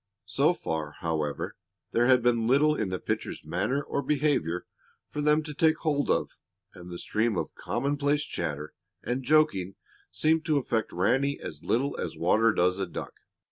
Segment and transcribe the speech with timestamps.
[0.25, 1.55] So far, however,
[1.91, 4.65] there had been little in the pitcher's manner or behavior
[5.11, 6.31] for them to take hold of,
[6.73, 9.75] and the stream of commonplace chatter and joking
[10.11, 13.13] seemed to affect Ranny as little as water does a duck.